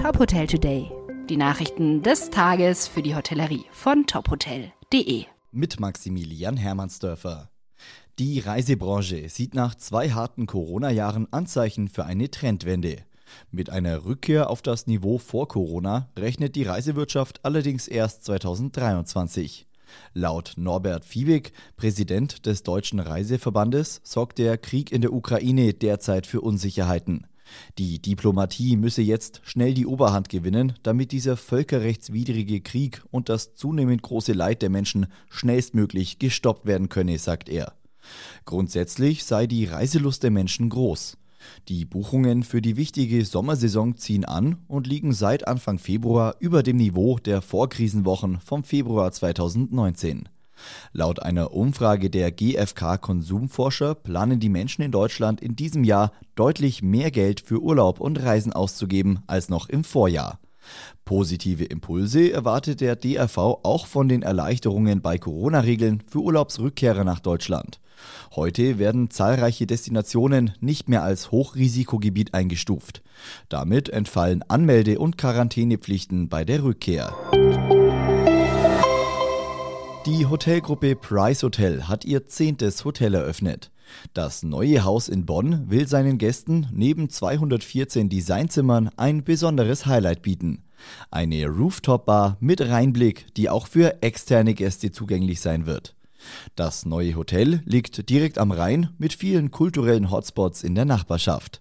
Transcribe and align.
Top 0.00 0.18
Hotel 0.18 0.46
Today. 0.46 0.90
Die 1.28 1.36
Nachrichten 1.36 2.02
des 2.02 2.30
Tages 2.30 2.88
für 2.88 3.02
die 3.02 3.14
Hotellerie 3.14 3.66
von 3.70 4.06
tophotel.de. 4.06 5.26
Mit 5.52 5.78
Maximilian 5.78 6.56
Hermannsdörfer. 6.56 7.50
Die 8.18 8.40
Reisebranche 8.40 9.28
sieht 9.28 9.54
nach 9.54 9.74
zwei 9.74 10.08
harten 10.08 10.46
Corona-Jahren 10.46 11.30
Anzeichen 11.32 11.88
für 11.88 12.06
eine 12.06 12.30
Trendwende. 12.30 12.96
Mit 13.50 13.68
einer 13.68 14.06
Rückkehr 14.06 14.48
auf 14.48 14.62
das 14.62 14.86
Niveau 14.86 15.18
vor 15.18 15.48
Corona 15.48 16.08
rechnet 16.18 16.56
die 16.56 16.62
Reisewirtschaft 16.62 17.44
allerdings 17.44 17.86
erst 17.86 18.24
2023. 18.24 19.66
Laut 20.14 20.54
Norbert 20.56 21.04
Fiebig, 21.04 21.52
Präsident 21.76 22.46
des 22.46 22.62
Deutschen 22.62 23.00
Reiseverbandes, 23.00 24.00
sorgt 24.02 24.38
der 24.38 24.56
Krieg 24.56 24.92
in 24.92 25.02
der 25.02 25.12
Ukraine 25.12 25.74
derzeit 25.74 26.26
für 26.26 26.40
Unsicherheiten. 26.40 27.26
Die 27.78 28.00
Diplomatie 28.00 28.76
müsse 28.76 29.02
jetzt 29.02 29.40
schnell 29.44 29.74
die 29.74 29.86
Oberhand 29.86 30.28
gewinnen, 30.28 30.74
damit 30.82 31.12
dieser 31.12 31.36
völkerrechtswidrige 31.36 32.60
Krieg 32.60 33.02
und 33.10 33.28
das 33.28 33.54
zunehmend 33.54 34.02
große 34.02 34.32
Leid 34.32 34.62
der 34.62 34.70
Menschen 34.70 35.06
schnellstmöglich 35.28 36.18
gestoppt 36.18 36.66
werden 36.66 36.88
könne, 36.88 37.18
sagt 37.18 37.48
er. 37.48 37.74
Grundsätzlich 38.44 39.24
sei 39.24 39.46
die 39.46 39.64
Reiselust 39.66 40.22
der 40.22 40.30
Menschen 40.30 40.68
groß. 40.68 41.16
Die 41.68 41.84
Buchungen 41.84 42.42
für 42.42 42.60
die 42.60 42.76
wichtige 42.76 43.24
Sommersaison 43.24 43.96
ziehen 43.96 44.24
an 44.24 44.58
und 44.68 44.86
liegen 44.86 45.12
seit 45.12 45.46
Anfang 45.48 45.78
Februar 45.78 46.36
über 46.38 46.62
dem 46.62 46.76
Niveau 46.76 47.18
der 47.18 47.42
Vorkrisenwochen 47.42 48.40
vom 48.40 48.64
Februar 48.64 49.12
2019. 49.12 50.28
Laut 50.92 51.22
einer 51.22 51.52
Umfrage 51.52 52.10
der 52.10 52.32
GfK 52.32 52.98
Konsumforscher 52.98 53.94
planen 53.94 54.40
die 54.40 54.48
Menschen 54.48 54.82
in 54.82 54.92
Deutschland 54.92 55.40
in 55.40 55.56
diesem 55.56 55.84
Jahr 55.84 56.12
deutlich 56.34 56.82
mehr 56.82 57.10
Geld 57.10 57.40
für 57.40 57.60
Urlaub 57.60 58.00
und 58.00 58.22
Reisen 58.22 58.52
auszugeben 58.52 59.20
als 59.26 59.48
noch 59.48 59.68
im 59.68 59.84
Vorjahr. 59.84 60.38
Positive 61.04 61.64
Impulse 61.64 62.30
erwartet 62.30 62.80
der 62.80 62.96
DRV 62.96 63.36
auch 63.36 63.86
von 63.86 64.08
den 64.08 64.22
Erleichterungen 64.22 65.00
bei 65.02 65.18
Corona-Regeln 65.18 66.02
für 66.06 66.20
Urlaubsrückkehrer 66.20 67.04
nach 67.04 67.20
Deutschland. 67.20 67.80
Heute 68.34 68.78
werden 68.78 69.10
zahlreiche 69.10 69.66
Destinationen 69.66 70.52
nicht 70.60 70.88
mehr 70.88 71.02
als 71.02 71.30
Hochrisikogebiet 71.30 72.34
eingestuft. 72.34 73.02
Damit 73.48 73.88
entfallen 73.88 74.42
Anmelde- 74.48 74.98
und 74.98 75.18
Quarantänepflichten 75.18 76.28
bei 76.28 76.44
der 76.44 76.62
Rückkehr. 76.62 77.14
Die 80.06 80.24
Hotelgruppe 80.24 80.96
Price 80.96 81.42
Hotel 81.42 81.82
hat 81.82 82.06
ihr 82.06 82.26
zehntes 82.26 82.86
Hotel 82.86 83.12
eröffnet. 83.12 83.70
Das 84.14 84.42
neue 84.42 84.82
Haus 84.82 85.08
in 85.10 85.26
Bonn 85.26 85.68
will 85.68 85.86
seinen 85.86 86.16
Gästen 86.16 86.66
neben 86.72 87.10
214 87.10 88.08
Designzimmern 88.08 88.88
ein 88.96 89.24
besonderes 89.24 89.84
Highlight 89.84 90.22
bieten. 90.22 90.64
Eine 91.10 91.46
Rooftop-Bar 91.48 92.38
mit 92.40 92.62
Reinblick, 92.62 93.26
die 93.34 93.50
auch 93.50 93.66
für 93.66 94.02
externe 94.02 94.54
Gäste 94.54 94.90
zugänglich 94.90 95.42
sein 95.42 95.66
wird. 95.66 95.94
Das 96.56 96.86
neue 96.86 97.14
Hotel 97.14 97.60
liegt 97.66 98.08
direkt 98.08 98.38
am 98.38 98.52
Rhein 98.52 98.88
mit 98.96 99.12
vielen 99.12 99.50
kulturellen 99.50 100.10
Hotspots 100.10 100.62
in 100.62 100.74
der 100.74 100.86
Nachbarschaft. 100.86 101.60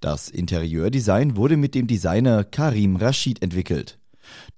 Das 0.00 0.30
Interieurdesign 0.30 1.36
wurde 1.36 1.58
mit 1.58 1.74
dem 1.74 1.86
Designer 1.86 2.42
Karim 2.42 2.96
Rashid 2.96 3.42
entwickelt. 3.42 3.98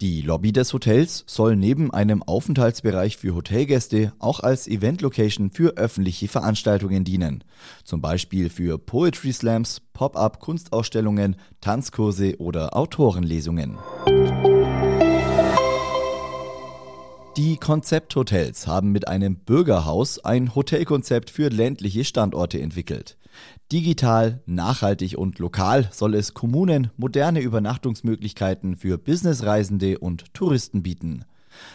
Die 0.01 0.23
Lobby 0.23 0.53
des 0.53 0.73
Hotels 0.73 1.25
soll 1.27 1.57
neben 1.57 1.93
einem 1.93 2.23
Aufenthaltsbereich 2.23 3.17
für 3.17 3.35
Hotelgäste 3.35 4.13
auch 4.19 4.41
als 4.41 4.69
Event-Location 4.69 5.51
für 5.51 5.77
öffentliche 5.77 6.29
Veranstaltungen 6.29 7.05
dienen. 7.05 7.45
Zum 7.85 8.01
Beispiel 8.01 8.51
für 8.51 8.79
Poetry 8.79 9.33
Slams, 9.33 9.81
Pop-up-Kunstausstellungen, 9.93 11.37
Tanzkurse 11.61 12.37
oder 12.39 12.77
Autorenlesungen. 12.77 13.79
Die 17.39 17.57
Konzepthotels 17.57 18.67
haben 18.67 18.91
mit 18.91 19.07
einem 19.07 19.37
Bürgerhaus 19.37 20.19
ein 20.19 20.57
Hotelkonzept 20.57 21.31
für 21.31 21.51
ländliche 21.51 22.03
Standorte 22.03 22.61
entwickelt. 22.61 23.17
Digital, 23.71 24.43
nachhaltig 24.47 25.17
und 25.17 25.39
lokal 25.39 25.89
soll 25.93 26.17
es 26.17 26.35
Kommunen 26.35 26.91
moderne 26.97 27.39
Übernachtungsmöglichkeiten 27.39 28.75
für 28.75 28.99
Businessreisende 28.99 30.01
und 30.01 30.35
Touristen 30.35 30.83
bieten. 30.83 31.27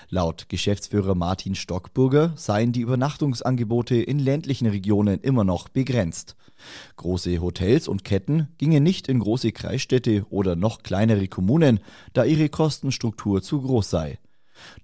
Laut 0.10 0.50
Geschäftsführer 0.50 1.16
Martin 1.16 1.56
Stockburger 1.56 2.34
seien 2.36 2.74
die 2.74 2.82
Übernachtungsangebote 2.82 3.96
in 3.96 4.20
ländlichen 4.20 4.68
Regionen 4.68 5.22
immer 5.22 5.46
noch 5.46 5.70
begrenzt. 5.70 6.36
Große 6.98 7.40
Hotels 7.40 7.88
und 7.88 8.04
Ketten 8.04 8.50
gingen 8.58 8.84
nicht 8.84 9.08
in 9.08 9.20
große 9.20 9.54
Kreisstädte 9.54 10.26
oder 10.30 10.58
noch 10.58 10.84
kleinere 10.84 11.30
Kommunen, 11.30 11.80
da 12.12 12.26
ihre 12.26 12.50
Kostenstruktur 12.50 13.42
zu 13.42 13.62
groß 13.62 13.90
sei. 13.90 14.20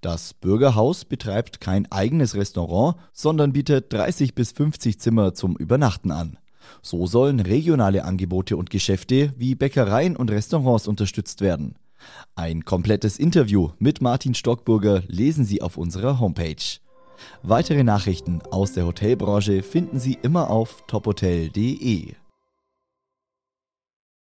Das 0.02 0.34
Bürgerhaus 0.34 1.06
betreibt 1.06 1.62
kein 1.62 1.92
eigenes 1.92 2.36
Restaurant, 2.36 2.96
sondern 3.14 3.54
bietet 3.54 3.92
30 3.94 4.36
bis 4.36 4.52
50 4.52 5.00
Zimmer 5.00 5.34
zum 5.34 5.56
Übernachten 5.56 6.12
an. 6.12 6.38
So 6.82 7.08
sollen 7.08 7.40
regionale 7.40 8.06
Angebote 8.06 8.56
und 8.58 8.70
Geschäfte 8.70 9.34
wie 9.38 9.56
Bäckereien 9.56 10.16
und 10.16 10.32
Restaurants 10.32 10.88
unterstützt 10.88 11.42
werden. 11.42 11.76
Ein 12.36 12.64
komplettes 12.64 13.18
Interview 13.20 13.72
mit 13.80 14.02
Martin 14.02 14.34
Stockburger 14.34 15.04
lesen 15.08 15.46
Sie 15.46 15.62
auf 15.62 15.78
unserer 15.78 16.20
Homepage. 16.20 16.80
Weitere 17.44 17.84
Nachrichten 17.84 18.42
aus 18.52 18.74
der 18.74 18.86
Hotelbranche 18.86 19.62
finden 19.64 20.00
Sie 20.00 20.18
immer 20.22 20.50
auf 20.50 20.84
tophotel.de. 20.88 22.14